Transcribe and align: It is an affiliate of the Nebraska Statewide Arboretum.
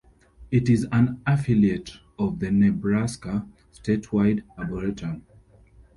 It 0.49 0.67
is 0.67 0.87
an 0.91 1.21
affiliate 1.27 1.97
of 2.17 2.39
the 2.39 2.49
Nebraska 2.49 3.47
Statewide 3.71 4.41
Arboretum. 4.57 5.21